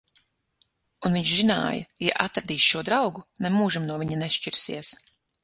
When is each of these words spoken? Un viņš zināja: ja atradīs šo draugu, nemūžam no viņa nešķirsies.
Un 1.09 1.17
viņš 1.17 1.33
zināja: 1.41 1.83
ja 2.05 2.15
atradīs 2.25 2.65
šo 2.71 2.81
draugu, 2.89 3.25
nemūžam 3.47 3.87
no 3.93 4.01
viņa 4.07 4.21
nešķirsies. 4.25 4.93